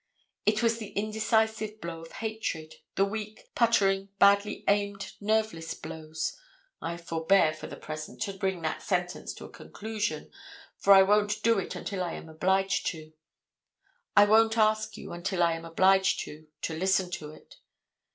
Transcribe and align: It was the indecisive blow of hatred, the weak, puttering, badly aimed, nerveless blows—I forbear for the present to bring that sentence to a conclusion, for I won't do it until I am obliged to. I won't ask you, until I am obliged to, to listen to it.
It 0.47 0.63
was 0.63 0.79
the 0.79 0.93
indecisive 0.97 1.79
blow 1.79 2.01
of 2.01 2.13
hatred, 2.13 2.73
the 2.95 3.05
weak, 3.05 3.51
puttering, 3.53 4.09
badly 4.17 4.63
aimed, 4.67 5.11
nerveless 5.21 5.75
blows—I 5.75 6.97
forbear 6.97 7.53
for 7.53 7.67
the 7.67 7.75
present 7.75 8.19
to 8.23 8.33
bring 8.33 8.63
that 8.63 8.81
sentence 8.81 9.31
to 9.35 9.45
a 9.45 9.49
conclusion, 9.51 10.31
for 10.79 10.93
I 10.93 11.03
won't 11.03 11.43
do 11.43 11.59
it 11.59 11.75
until 11.75 12.01
I 12.03 12.13
am 12.13 12.29
obliged 12.29 12.87
to. 12.87 13.13
I 14.17 14.25
won't 14.25 14.57
ask 14.57 14.97
you, 14.97 15.13
until 15.13 15.43
I 15.43 15.53
am 15.53 15.65
obliged 15.65 16.21
to, 16.21 16.47
to 16.63 16.73
listen 16.75 17.11
to 17.11 17.29
it. 17.29 17.57